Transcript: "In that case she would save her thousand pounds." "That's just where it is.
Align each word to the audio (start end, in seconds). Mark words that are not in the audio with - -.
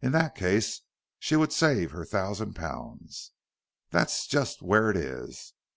"In 0.00 0.12
that 0.12 0.36
case 0.36 0.82
she 1.18 1.34
would 1.34 1.52
save 1.52 1.90
her 1.90 2.04
thousand 2.04 2.54
pounds." 2.54 3.32
"That's 3.90 4.28
just 4.28 4.62
where 4.62 4.90
it 4.92 4.96
is. 4.96 5.54